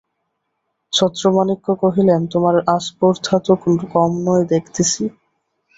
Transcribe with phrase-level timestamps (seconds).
[0.93, 3.53] ছত্রমাণিক্য কহিলেন, তোমার আস্পর্ধা তো
[3.93, 5.03] কম নয় দেখিতেছি।